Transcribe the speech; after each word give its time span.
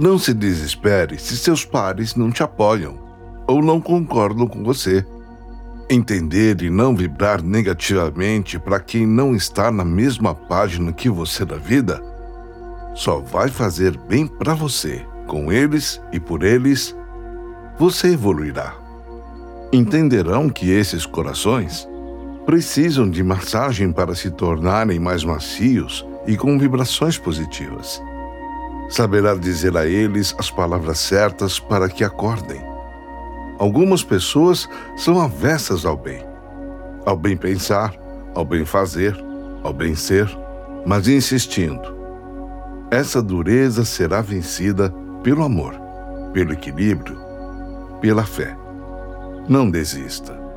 Não 0.00 0.18
se 0.18 0.32
desespere 0.32 1.18
se 1.18 1.36
seus 1.36 1.62
pares 1.62 2.14
não 2.14 2.30
te 2.30 2.42
apoiam 2.42 2.98
ou 3.46 3.60
não 3.60 3.78
concordam 3.82 4.46
com 4.46 4.64
você. 4.64 5.04
Entender 5.90 6.62
e 6.62 6.70
não 6.70 6.96
vibrar 6.96 7.42
negativamente 7.42 8.58
para 8.58 8.80
quem 8.80 9.06
não 9.06 9.34
está 9.34 9.70
na 9.70 9.84
mesma 9.84 10.34
página 10.34 10.90
que 10.90 11.10
você 11.10 11.44
da 11.44 11.56
vida 11.56 12.02
só 12.94 13.20
vai 13.20 13.50
fazer 13.50 13.98
bem 14.08 14.26
para 14.26 14.54
você. 14.54 15.04
Com 15.26 15.52
eles 15.52 16.00
e 16.10 16.18
por 16.18 16.44
eles, 16.44 16.96
você 17.78 18.14
evoluirá. 18.14 18.74
Entenderão 19.70 20.48
que 20.48 20.70
esses 20.70 21.04
corações 21.04 21.86
precisam 22.46 23.08
de 23.08 23.22
massagem 23.22 23.92
para 23.92 24.14
se 24.14 24.30
tornarem 24.30 24.98
mais 24.98 25.24
macios 25.24 26.06
e 26.26 26.38
com 26.38 26.58
vibrações 26.58 27.18
positivas. 27.18 28.00
Saberá 28.90 29.34
dizer 29.34 29.76
a 29.76 29.86
eles 29.86 30.34
as 30.36 30.50
palavras 30.50 30.98
certas 30.98 31.60
para 31.60 31.88
que 31.88 32.02
acordem. 32.02 32.60
Algumas 33.56 34.02
pessoas 34.02 34.68
são 34.96 35.20
avessas 35.20 35.86
ao 35.86 35.96
bem, 35.96 36.26
ao 37.06 37.16
bem 37.16 37.36
pensar, 37.36 37.94
ao 38.34 38.44
bem 38.44 38.64
fazer, 38.64 39.16
ao 39.62 39.72
bem 39.72 39.94
ser, 39.94 40.28
mas 40.84 41.06
insistindo. 41.06 41.96
Essa 42.90 43.22
dureza 43.22 43.84
será 43.84 44.20
vencida 44.20 44.92
pelo 45.22 45.44
amor, 45.44 45.74
pelo 46.32 46.52
equilíbrio, 46.52 47.16
pela 48.00 48.24
fé. 48.24 48.56
Não 49.48 49.70
desista. 49.70 50.49